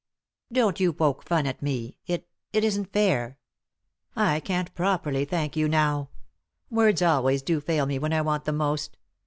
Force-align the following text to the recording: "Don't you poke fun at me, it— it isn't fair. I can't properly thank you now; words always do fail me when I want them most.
"Don't 0.51 0.79
you 0.79 0.93
poke 0.93 1.23
fun 1.23 1.45
at 1.45 1.61
me, 1.61 1.95
it— 2.07 2.27
it 2.53 2.63
isn't 2.63 2.91
fair. 2.91 3.37
I 4.15 4.39
can't 4.39 4.73
properly 4.73 5.25
thank 5.25 5.55
you 5.55 5.67
now; 5.69 6.09
words 6.71 7.03
always 7.03 7.43
do 7.43 7.59
fail 7.61 7.85
me 7.85 7.99
when 7.99 8.11
I 8.11 8.21
want 8.23 8.45
them 8.45 8.57
most. 8.57 8.97